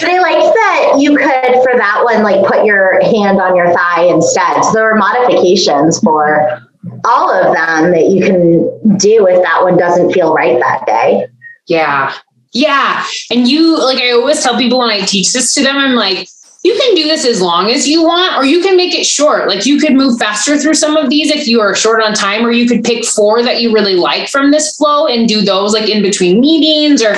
[0.00, 3.72] But I like that you could, for that one, like put your hand on your
[3.74, 4.62] thigh instead.
[4.64, 6.62] So there were modifications for
[7.04, 11.26] all of them that you can do if that one doesn't feel right that day.
[11.66, 12.14] Yeah.
[12.52, 13.04] Yeah.
[13.30, 16.28] And you, like, I always tell people when I teach this to them, I'm like,
[16.66, 19.46] you can do this as long as you want, or you can make it short.
[19.46, 22.44] Like you could move faster through some of these if you are short on time,
[22.44, 25.72] or you could pick four that you really like from this flow and do those
[25.72, 27.14] like in between meetings or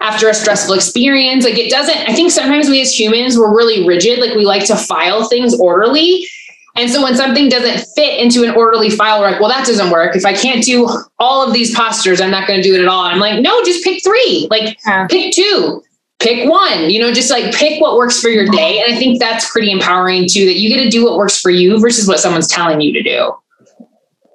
[0.00, 1.44] after a stressful experience.
[1.44, 4.18] Like it doesn't, I think sometimes we as humans, we're really rigid.
[4.18, 6.26] Like we like to file things orderly.
[6.76, 9.90] And so when something doesn't fit into an orderly file, we're like, well, that doesn't
[9.90, 10.16] work.
[10.16, 12.88] If I can't do all of these postures, I'm not going to do it at
[12.88, 13.04] all.
[13.04, 15.06] And I'm like, no, just pick three, like yeah.
[15.08, 15.82] pick two,
[16.20, 18.80] pick one, you know, just like pick what works for your day.
[18.80, 21.50] And I think that's pretty empowering too, that you get to do what works for
[21.50, 23.32] you versus what someone's telling you to do.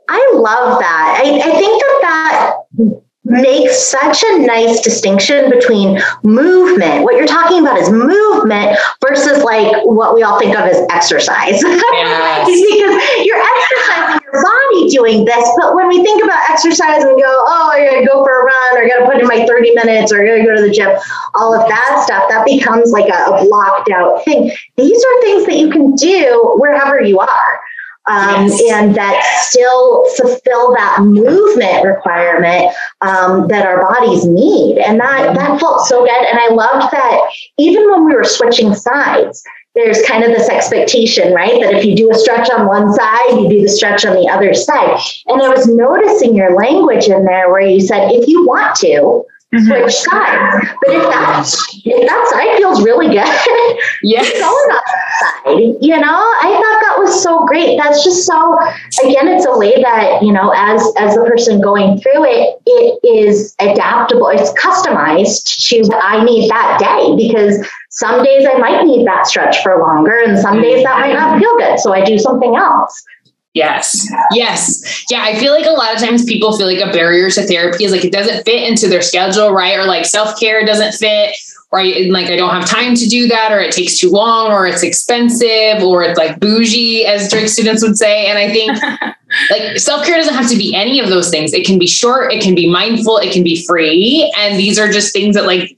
[0.09, 1.21] I love that.
[1.23, 7.03] I, I think that that makes such a nice distinction between movement.
[7.03, 11.61] What you're talking about is movement versus like what we all think of as exercise.
[11.95, 12.45] Yes.
[12.45, 17.21] because you're exercising your body doing this, but when we think about exercise and we
[17.21, 19.73] go, oh, I gotta go for a run or I gotta put in my 30
[19.73, 20.89] minutes or I gotta go to the gym,
[21.35, 24.51] all of that stuff, that becomes like a, a blocked out thing.
[24.75, 27.59] These are things that you can do wherever you are
[28.07, 28.61] um, yes.
[28.71, 34.77] and that still fulfill that movement requirement um, that our bodies need.
[34.77, 36.25] And that, that felt so good.
[36.29, 37.19] And I loved that
[37.57, 41.59] even when we were switching sides, there's kind of this expectation, right?
[41.61, 44.29] That if you do a stretch on one side, you do the stretch on the
[44.29, 44.99] other side.
[45.27, 49.25] And I was noticing your language in there where you said, if you want to,
[49.53, 49.65] mm-hmm.
[49.65, 50.67] switch sides.
[50.81, 51.45] But if that
[51.83, 54.51] if that side feels really good, yes, go
[55.47, 57.77] You know, I thought that was so great.
[57.77, 58.57] That's just so.
[59.03, 62.99] Again, it's a way that you know, as as the person going through it, it
[63.03, 64.29] is adaptable.
[64.29, 69.27] It's customized to what I need that day because some days I might need that
[69.27, 71.79] stretch for longer, and some days that might not feel good.
[71.79, 73.03] So I do something else.
[73.55, 74.11] Yes.
[74.33, 75.05] Yes.
[75.09, 75.23] Yeah.
[75.23, 77.91] I feel like a lot of times people feel like a barrier to therapy is
[77.93, 79.79] like it doesn't fit into their schedule, right?
[79.79, 81.33] Or like self care doesn't fit,
[81.71, 84.51] or I, like I don't have time to do that, or it takes too long,
[84.51, 88.27] or it's expensive, or it's like bougie, as Drake students would say.
[88.27, 88.81] And I think
[89.49, 91.53] like self care doesn't have to be any of those things.
[91.53, 94.31] It can be short, it can be mindful, it can be free.
[94.37, 95.77] And these are just things that like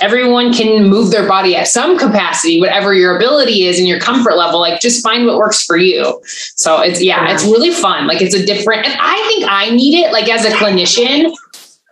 [0.00, 4.36] everyone can move their body at some capacity, whatever your ability is and your comfort
[4.36, 4.60] level.
[4.60, 6.20] Like just find what works for you.
[6.24, 8.06] So it's, yeah, it's really fun.
[8.06, 11.32] Like it's a different, and I think I need it like as a clinician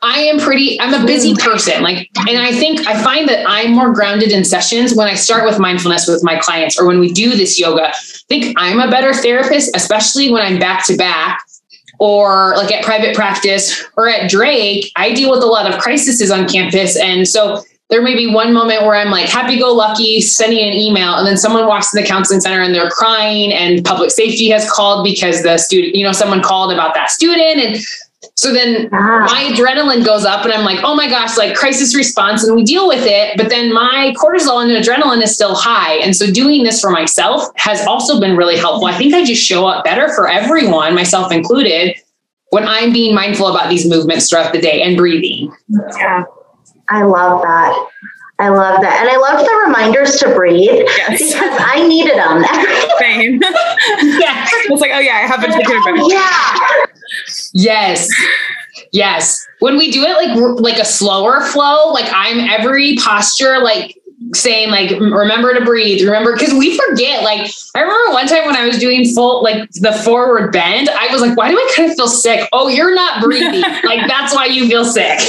[0.05, 1.38] I am pretty, I'm a busy hmm.
[1.38, 1.83] person.
[1.83, 5.45] Like, and I think I find that I'm more grounded in sessions when I start
[5.45, 7.88] with mindfulness with my clients or when we do this yoga.
[7.88, 7.93] I
[8.29, 11.43] think I'm a better therapist, especially when I'm back to back
[11.99, 14.93] or like at private practice or at Drake.
[14.97, 16.97] I deal with a lot of crises on campus.
[16.97, 20.75] And so there may be one moment where I'm like happy go lucky, sending an
[20.75, 24.49] email, and then someone walks to the counseling center and they're crying, and public safety
[24.51, 27.59] has called because the student, you know, someone called about that student.
[27.59, 27.77] And
[28.37, 29.27] so then ah.
[29.27, 32.42] my adrenaline goes up and I'm like, oh my gosh, like crisis response.
[32.42, 33.37] And we deal with it.
[33.37, 35.94] But then my cortisol and adrenaline is still high.
[35.94, 38.87] And so doing this for myself has also been really helpful.
[38.87, 41.97] I think I just show up better for everyone, myself included,
[42.51, 45.55] when I'm being mindful about these movements throughout the day and breathing.
[45.97, 46.25] Yeah.
[46.90, 47.88] I love that.
[48.40, 49.01] I love that.
[49.01, 51.33] And I love the reminders to breathe yes.
[51.33, 52.42] because I needed them.
[52.99, 53.40] Same.
[54.20, 54.44] yeah.
[54.44, 56.07] I was like, oh yeah, I haven't taken a breath.
[56.09, 56.85] Yeah.
[57.53, 58.09] Yes.
[58.92, 59.46] Yes.
[59.61, 63.96] When we do it like like a slower flow, like I'm every posture like
[64.33, 68.57] saying like remember to breathe remember because we forget like i remember one time when
[68.57, 71.90] i was doing full like the forward bend i was like why do i kind
[71.90, 75.20] of feel sick oh you're not breathing like that's why you feel sick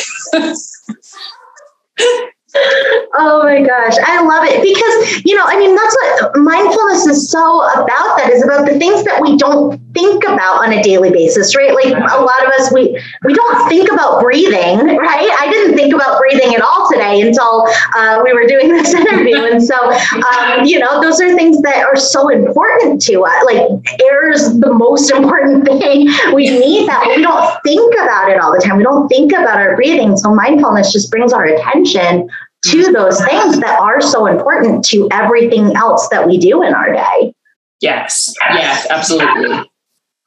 [3.15, 7.29] oh my gosh, I love it because you know, I mean, that's what mindfulness is
[7.29, 8.17] so about.
[8.17, 11.73] That is about the things that we don't think about on a daily basis, right?
[11.73, 15.29] Like a lot of us, we we don't think about breathing, right?
[15.39, 19.37] I didn't think about breathing at all today until uh, we were doing this interview,
[19.45, 23.45] and so um, you know, those are things that are so important to us.
[23.45, 23.67] Like
[24.03, 26.09] air is the most important thing.
[26.33, 28.77] We need that, but we don't think about it all the time.
[28.77, 30.17] We don't think about our breathing.
[30.17, 32.29] So mindfulness just brings our attention
[32.65, 36.91] to those things that are so important to everything else that we do in our
[36.91, 37.33] day.
[37.81, 39.69] Yes, yes, absolutely.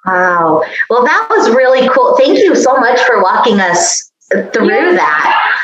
[0.09, 0.65] Wow.
[0.89, 2.17] Well, that was really cool.
[2.17, 4.97] Thank you so much for walking us through yeah.
[4.97, 5.55] that.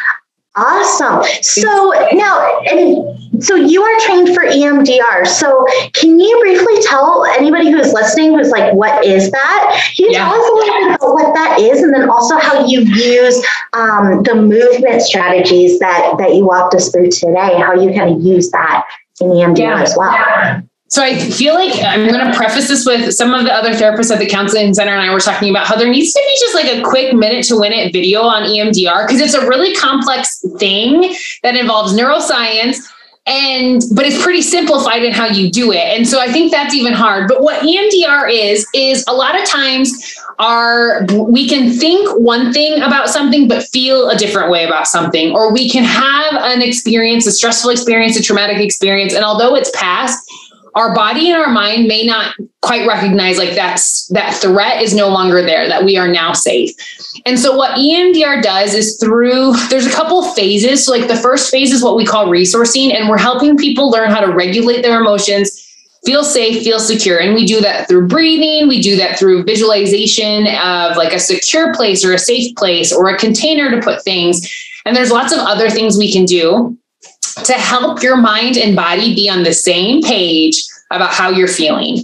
[0.57, 1.25] Awesome.
[1.43, 5.27] So now, and so you are trained for EMDR.
[5.27, 9.93] So can you briefly tell anybody who's listening who's like, what is that?
[9.97, 10.29] Can you yeah.
[10.29, 13.45] tell us a little bit about what that is, and then also how you use
[13.73, 17.59] um, the movement strategies that that you walked us through today?
[17.59, 18.87] How you kind of use that
[19.21, 19.83] in EMDR yeah.
[19.83, 20.63] as well.
[20.89, 24.13] So I feel like I'm going to preface this with some of the other therapists
[24.13, 26.55] at the counseling center and I were talking about how there needs to be just
[26.55, 30.45] like a quick minute to win it video on EMDR because it's a really complex
[30.59, 32.79] thing that involves neuroscience
[33.27, 35.79] and but it's pretty simplified in how you do it.
[35.79, 37.27] And so I think that's even hard.
[37.29, 42.83] But what EMDR is is a lot of times are we can think one thing
[42.83, 47.25] about something but feel a different way about something or we can have an experience
[47.27, 50.29] a stressful experience a traumatic experience and although it's past
[50.75, 55.09] our body and our mind may not quite recognize like that's that threat is no
[55.09, 56.71] longer there that we are now safe.
[57.27, 60.85] And so what emdr does is through there's a couple phases.
[60.85, 64.11] So like the first phase is what we call resourcing and we're helping people learn
[64.11, 65.61] how to regulate their emotions
[66.05, 67.19] feel safe feel secure.
[67.19, 68.69] And we do that through breathing.
[68.69, 73.09] We do that through visualization of like a secure place or a safe place or
[73.09, 74.47] a container to put things.
[74.85, 76.77] And there's lots of other things we can do
[77.45, 81.99] to help your mind and body be on the same page about how you're feeling.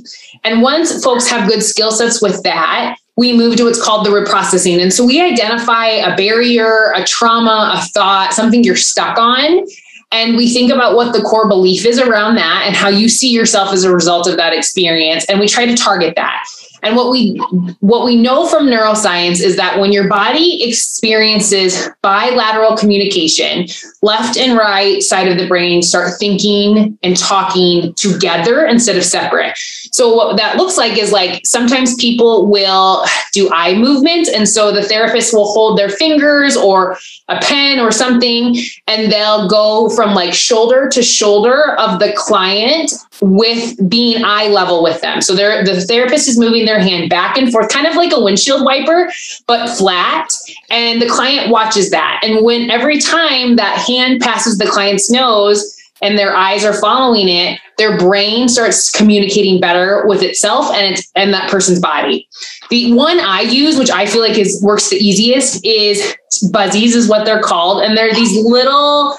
[0.44, 4.10] And once folks have good skill sets with that, we move to what's called the
[4.10, 4.80] reprocessing.
[4.80, 9.66] And so we identify a barrier, a trauma, a thought, something you're stuck on.
[10.12, 13.30] And we think about what the core belief is around that and how you see
[13.30, 15.24] yourself as a result of that experience.
[15.26, 16.44] And we try to target that.
[16.82, 17.36] And what we
[17.80, 23.66] what we know from neuroscience is that when your body experiences bilateral communication,
[24.02, 29.58] left and right side of the brain start thinking and talking together instead of separate.
[29.92, 34.72] So what that looks like is like sometimes people will do eye movement and so
[34.72, 36.96] the therapist will hold their fingers or
[37.28, 42.92] a pen or something and they'll go from like shoulder to shoulder of the client
[43.20, 45.20] with being eye level with them.
[45.20, 48.64] So the therapist is moving their hand back and forth, kind of like a windshield
[48.64, 49.10] wiper,
[49.46, 50.32] but flat.
[50.70, 52.20] And the client watches that.
[52.22, 57.28] And when every time that hand passes the client's nose and their eyes are following
[57.28, 62.26] it, their brain starts communicating better with itself and it's and that person's body.
[62.70, 66.16] The one I use, which I feel like is works the easiest, is
[66.50, 67.82] buzzies, is what they're called.
[67.82, 69.16] And they're these little,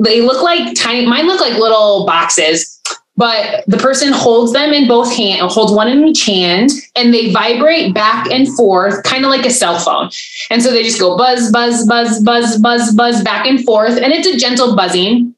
[0.00, 2.79] they look like tiny, mine look like little boxes
[3.20, 7.30] but the person holds them in both hands, holds one in each hand, and they
[7.30, 10.08] vibrate back and forth, kind of like a cell phone.
[10.48, 13.98] And so they just go buzz, buzz, buzz, buzz, buzz, buzz back and forth.
[13.98, 15.34] And it's a gentle buzzing.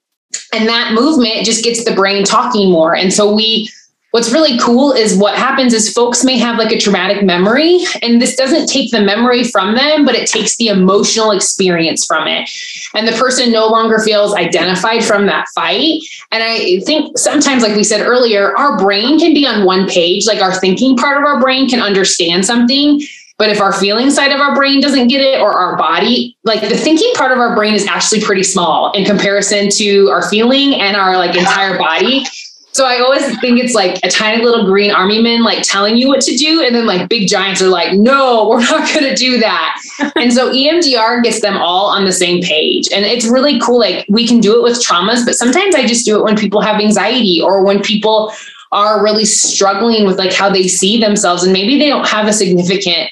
[0.53, 2.95] And that movement just gets the brain talking more.
[2.95, 3.69] And so we
[4.13, 8.21] what's really cool is what happens is folks may have like a traumatic memory and
[8.23, 12.49] this doesn't take the memory from them but it takes the emotional experience from it.
[12.95, 16.03] And the person no longer feels identified from that fight.
[16.31, 20.27] And i think sometimes like we said earlier our brain can be on one page.
[20.27, 23.01] Like our thinking part of our brain can understand something
[23.39, 26.61] but if our feeling side of our brain doesn't get it or our body, like
[26.61, 30.75] the thinking part of our brain is actually pretty small in comparison to our feeling
[30.75, 32.25] and our like entire body.
[32.73, 36.09] So I always think it's like a tiny little green army man like telling you
[36.09, 36.63] what to do.
[36.63, 39.79] And then like big giants are like, no, we're not going to do that.
[40.17, 42.89] and so EMDR gets them all on the same page.
[42.93, 43.79] And it's really cool.
[43.79, 46.63] Like we can do it with traumas, but sometimes I just do it when people
[46.63, 48.33] have anxiety or when people
[48.73, 52.33] are really struggling with like how they see themselves and maybe they don't have a
[52.33, 53.11] significant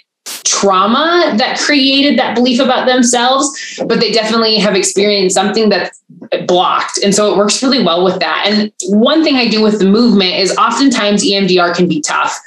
[0.61, 6.01] trauma that created that belief about themselves, but they definitely have experienced something that's
[6.47, 6.99] blocked.
[7.03, 8.45] And so it works really well with that.
[8.47, 12.39] And one thing I do with the movement is oftentimes EMDR can be tough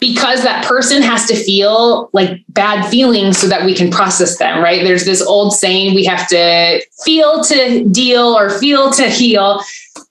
[0.00, 4.62] because that person has to feel like bad feelings so that we can process them,
[4.62, 4.84] right?
[4.84, 9.60] There's this old saying we have to feel to deal or feel to heal.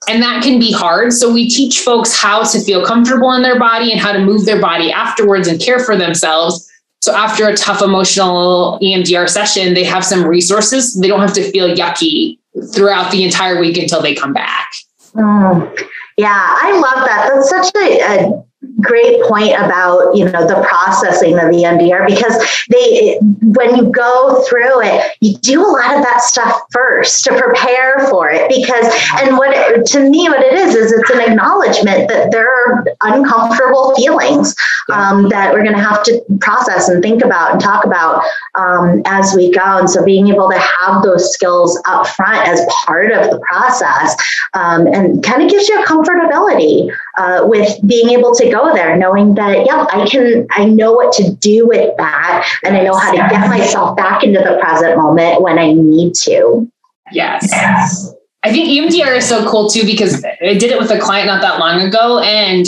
[0.10, 1.14] And that can be hard.
[1.14, 4.46] So we teach folks how to feel comfortable in their body and how to move
[4.46, 6.67] their body afterwards and care for themselves
[7.02, 10.96] so after a tough emotional EMDR session, they have some resources.
[10.96, 12.40] They don't have to feel yucky
[12.74, 14.72] throughout the entire week until they come back.
[15.14, 15.88] Mm.
[16.18, 17.32] Yeah, I love that.
[17.34, 18.44] That's such a, a
[18.82, 22.36] great point about you know the processing of the EMDR because
[22.70, 27.40] they when you go through it you do a lot of that stuff first to
[27.40, 28.86] prepare for it because
[29.22, 32.86] and what it, to me what it is is it's an acknowledgement that there are
[33.02, 34.56] uncomfortable feelings
[34.92, 38.24] um, that we're going to have to process and think about and talk about
[38.56, 39.80] um, as we go.
[39.80, 44.16] And so being able to have those skills up front as part of the process
[44.54, 48.96] um, and kind of gives you a comfortability uh, with being able to go there,
[48.98, 52.48] knowing that, yeah, I can, I know what to do with that.
[52.64, 56.14] And I know how to get myself back into the present moment when I need
[56.24, 56.70] to.
[57.12, 57.48] Yes.
[57.52, 58.14] yes.
[58.44, 61.42] I think EMDR is so cool too because I did it with a client not
[61.42, 62.66] that long ago and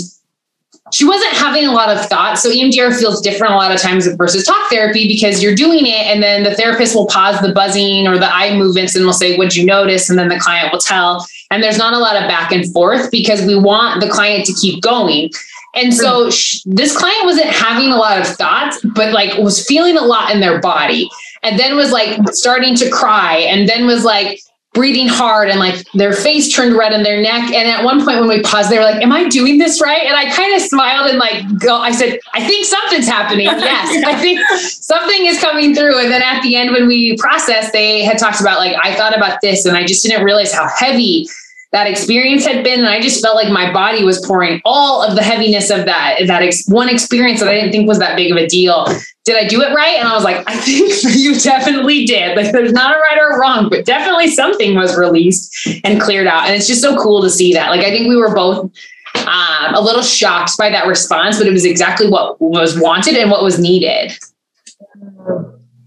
[0.92, 2.42] she wasn't having a lot of thoughts.
[2.42, 6.08] So EMDR feels different a lot of times versus talk therapy because you're doing it
[6.08, 9.38] and then the therapist will pause the buzzing or the eye movements and will say,
[9.38, 10.10] What'd you notice?
[10.10, 11.26] And then the client will tell.
[11.52, 14.54] And there's not a lot of back and forth because we want the client to
[14.54, 15.30] keep going.
[15.76, 19.98] And so sh- this client wasn't having a lot of thoughts, but like was feeling
[19.98, 21.10] a lot in their body.
[21.44, 24.42] And then was like starting to cry and then was like
[24.74, 27.52] breathing hard and like their face turned red in their neck.
[27.52, 30.04] And at one point when we paused, they were like, Am I doing this right?
[30.04, 33.48] And I kind of smiled and like go, I said, I think something's happening.
[33.70, 36.00] Yes, I think something is coming through.
[36.00, 39.16] And then at the end, when we processed, they had talked about like, I thought
[39.16, 41.28] about this and I just didn't realize how heavy
[41.72, 42.80] that experience had been.
[42.80, 46.20] And I just felt like my body was pouring all of the heaviness of that,
[46.26, 48.86] that ex- one experience that I didn't think was that big of a deal.
[49.26, 49.98] Did I do it right?
[50.00, 52.36] And I was like, I think you definitely did.
[52.36, 56.48] Like there's not a right or wrong, but definitely something was released and cleared out.
[56.48, 57.70] And it's just so cool to see that.
[57.70, 58.72] Like I think we were both
[59.16, 63.30] um, a little shocked by that response, but it was exactly what was wanted and
[63.30, 64.18] what was needed.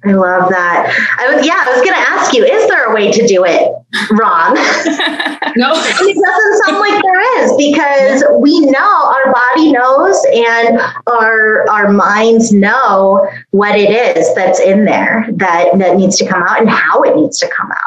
[0.04, 0.90] I love that.
[1.20, 3.44] I was yeah, I was going to ask you: Is there a way to do
[3.44, 3.70] it
[4.10, 4.54] wrong?
[5.56, 11.68] no, it doesn't sound like there is because we know our body knows and our
[11.70, 16.60] our minds know what it is that's in there that that needs to come out
[16.60, 17.78] and how it needs to come out.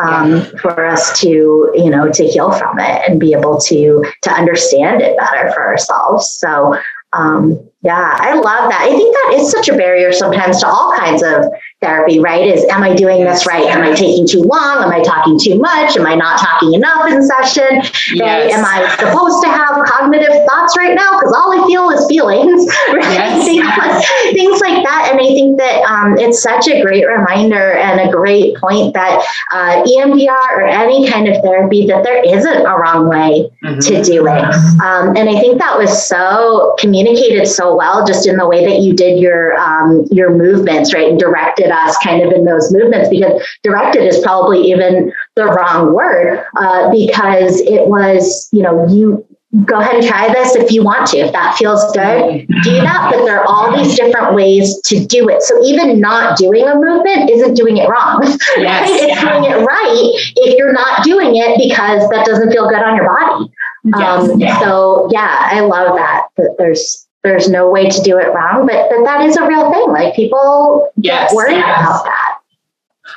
[0.00, 4.30] Um, for us to you know to heal from it and be able to to
[4.30, 6.76] understand it better for ourselves so
[7.14, 8.80] um, yeah, I love that.
[8.80, 11.44] I think that is such a barrier sometimes to all kinds of
[11.88, 12.46] therapy, right?
[12.46, 13.64] Is am I doing this right?
[13.64, 14.82] Am I taking too long?
[14.84, 15.96] Am I talking too much?
[15.96, 17.80] Am I not talking enough in session?
[18.12, 18.52] Yes.
[18.52, 21.18] Am I supposed to have cognitive thoughts right now?
[21.18, 23.40] Because all I feel is feelings, right?
[23.48, 24.08] Yes.
[24.32, 25.08] Things like that.
[25.10, 29.24] And I think that um, it's such a great reminder and a great point that
[29.52, 33.78] uh, EMDR or any kind of therapy, that there isn't a wrong way mm-hmm.
[33.80, 34.44] to do it.
[34.82, 38.82] Um, and I think that was so communicated so well just in the way that
[38.82, 41.08] you did your um, your movements, right?
[41.08, 45.94] And directed us kind of in those movements because directed is probably even the wrong
[45.94, 49.24] word uh, because it was, you know, you
[49.64, 51.18] go ahead and try this if you want to.
[51.18, 53.10] If that feels good, do that.
[53.10, 55.42] But there are all these different ways to do it.
[55.42, 58.22] So even not doing a movement isn't doing it wrong.
[58.58, 58.90] Yes.
[58.90, 59.10] Right?
[59.10, 62.96] It's doing it right if you're not doing it because that doesn't feel good on
[62.96, 63.52] your body.
[63.84, 64.30] Yes.
[64.30, 66.26] Um, so yeah, I love that.
[66.36, 69.70] That there's there's no way to do it wrong, but, but that is a real
[69.72, 69.88] thing.
[69.88, 71.80] Like people yes, get worried yes.
[71.80, 72.38] about that.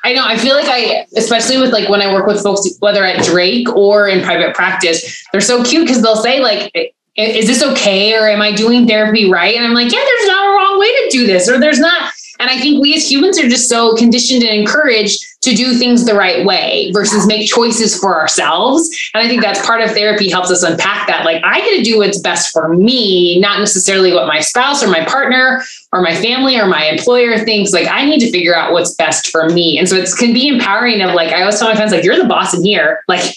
[0.04, 0.26] I know.
[0.26, 3.70] I feel like I, especially with like when I work with folks, whether at Drake
[3.76, 6.72] or in private practice, they're so cute because they'll say like,
[7.16, 8.16] is this okay?
[8.16, 9.56] Or am I doing therapy right?
[9.56, 12.12] And I'm like, yeah, there's not a wrong way to do this, or there's not.
[12.42, 16.06] And I think we as humans are just so conditioned and encouraged to do things
[16.06, 18.89] the right way versus make choices for ourselves.
[19.14, 21.24] And I think that's part of therapy helps us unpack that.
[21.24, 24.88] Like, I get to do what's best for me, not necessarily what my spouse or
[24.88, 25.64] my partner
[25.94, 27.74] or my family or my employer thinks.
[27.74, 29.78] Like, I need to figure out what's best for me.
[29.78, 32.18] And so it can be empowering of like, I always tell my friends, like, you're
[32.18, 33.04] the boss in here.
[33.08, 33.36] Like,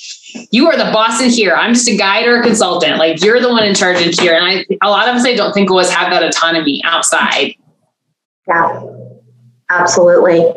[0.51, 1.55] you are the boss in here.
[1.55, 2.99] I'm just a guide or a consultant.
[2.99, 4.35] Like you're the one in charge in here.
[4.35, 7.55] And I, a lot of us, I don't think always have that autonomy outside.
[8.49, 8.83] Yeah,
[9.71, 10.53] absolutely.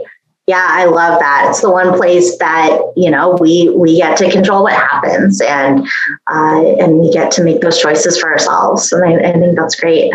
[0.48, 1.48] Yeah, I love that.
[1.50, 5.86] It's the one place that you know we we get to control what happens, and
[6.32, 8.92] uh, and we get to make those choices for ourselves.
[8.94, 10.14] And I, I think that's great.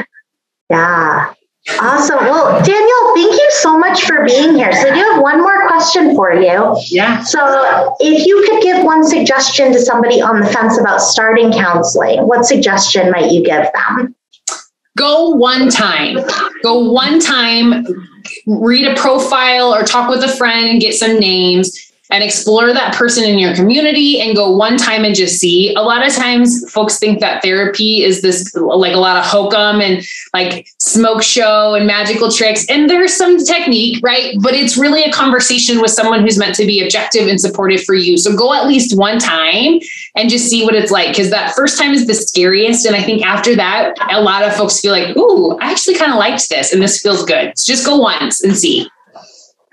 [0.71, 1.35] Yeah.
[1.81, 2.17] Awesome.
[2.17, 4.73] Well, Daniel, thank you so much for being here.
[4.73, 6.77] So, I do have one more question for you.
[6.89, 7.23] Yeah.
[7.23, 12.27] So, if you could give one suggestion to somebody on the fence about starting counseling,
[12.27, 14.15] what suggestion might you give them?
[14.97, 16.19] Go one time.
[16.63, 17.87] Go one time,
[18.47, 22.95] read a profile or talk with a friend and get some names and explore that
[22.95, 25.75] person in your community and go one time and just see.
[25.75, 29.81] A lot of times folks think that therapy is this like a lot of hokum
[29.81, 30.05] and
[30.35, 32.67] like smoke show and magical tricks.
[32.69, 34.37] And there's some technique, right?
[34.41, 37.95] But it's really a conversation with someone who's meant to be objective and supportive for
[37.95, 38.19] you.
[38.19, 39.81] So go at least one time
[40.15, 41.17] and just see what it's like.
[41.17, 42.85] Cause that first time is the scariest.
[42.85, 46.13] And I think after that, a lot of folks feel like, ooh, I actually kind
[46.13, 47.57] of liked this and this feels good.
[47.57, 48.87] So just go once and see.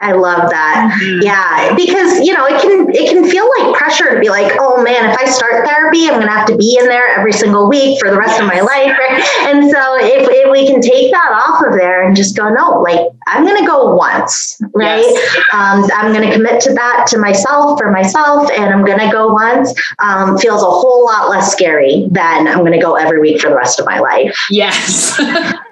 [0.02, 0.97] I love that.
[1.02, 1.22] Mm-hmm.
[1.24, 4.82] Yeah, because you know it can it can feel like pressure to be like, oh
[4.82, 7.68] man, if I start therapy, I'm going to have to be in there every single
[7.68, 8.41] week for the rest yes.
[8.41, 9.24] of my life, right?
[9.47, 12.80] And so if, if we can take that off of there and just go, no,
[12.82, 15.04] like I'm going to go once, right?
[15.04, 15.38] Yes.
[15.54, 19.12] Um, I'm going to commit to that to myself for myself, and I'm going to
[19.12, 19.74] go once.
[20.00, 23.50] Um, feels a whole lot less scary than I'm going to go every week for
[23.50, 24.38] the rest of my life.
[24.50, 25.20] Yes.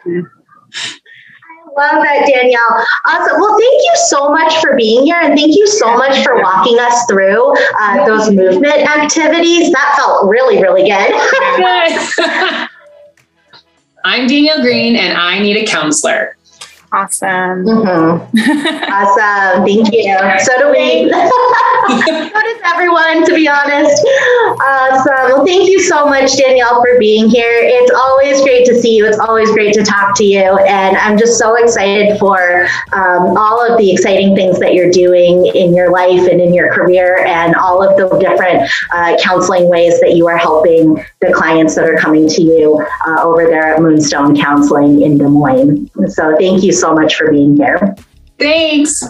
[1.77, 2.85] Love that, Danielle.
[3.05, 3.39] Awesome.
[3.39, 5.19] Well, thank you so much for being here.
[5.21, 9.71] And thank you so much for walking us through uh, those movement activities.
[9.71, 11.13] That felt really, really good.
[14.03, 16.36] I'm Danielle Green, and I need a counselor.
[16.91, 17.65] Awesome.
[17.65, 18.93] Mm-hmm.
[18.93, 19.65] awesome.
[19.65, 20.17] Thank you.
[20.39, 21.09] So do we.
[21.11, 24.05] so does everyone, to be honest.
[24.61, 25.33] Awesome.
[25.33, 27.51] Well, thank you so much, Danielle, for being here.
[27.51, 29.05] It's always great to see you.
[29.05, 30.57] It's always great to talk to you.
[30.59, 35.45] And I'm just so excited for um, all of the exciting things that you're doing
[35.47, 39.99] in your life and in your career and all of the different uh, counseling ways
[39.99, 43.81] that you are helping the clients that are coming to you uh, over there at
[43.81, 45.89] Moonstone Counseling in Des Moines.
[46.07, 47.95] So thank you so much for being here.
[48.39, 49.03] Thanks.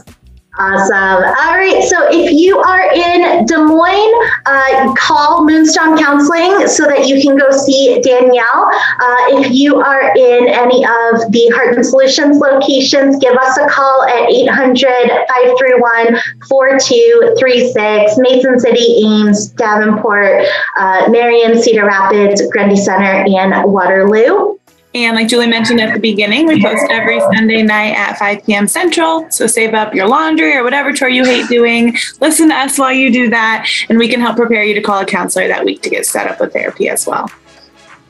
[0.59, 1.23] Awesome.
[1.23, 1.83] All right.
[1.87, 7.37] So if you are in Des Moines, uh, call Moonstone Counseling so that you can
[7.37, 8.65] go see Danielle.
[8.99, 13.67] Uh, if you are in any of the Heart and Solutions locations, give us a
[13.67, 14.87] call at 800
[15.29, 16.19] 531
[16.49, 18.17] 4236.
[18.17, 20.47] Mason City, Ames, Davenport,
[20.79, 24.56] uh, Marion, Cedar Rapids, Grundy Center, and Waterloo.
[24.93, 28.67] And like Julie mentioned at the beginning, we post every Sunday night at 5 p.m.
[28.67, 29.29] Central.
[29.29, 31.95] So save up your laundry or whatever chore you hate doing.
[32.19, 34.99] Listen to us while you do that, and we can help prepare you to call
[34.99, 37.29] a counselor that week to get set up with therapy as well.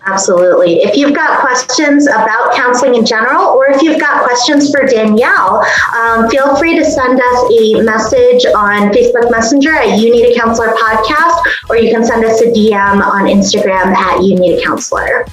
[0.08, 0.76] Absolutely.
[0.84, 5.66] If you've got questions about counseling in general, or if you've got questions for Danielle,
[5.98, 10.40] um, feel free to send us a message on Facebook Messenger at You Need a
[10.40, 14.64] Counselor podcast, or you can send us a DM on Instagram at You Need a
[14.64, 15.26] Counselor.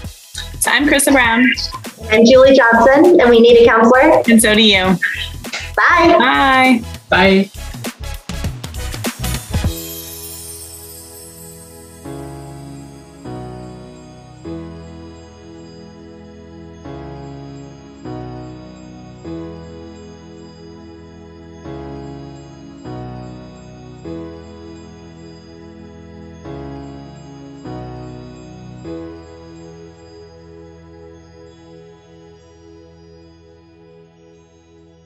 [0.64, 1.44] So I'm Krista Brown.
[2.10, 4.22] And Julie Johnson, and we need a counselor.
[4.26, 4.96] And so do you.
[5.76, 6.16] Bye.
[6.18, 6.82] Bye.
[7.10, 7.50] Bye.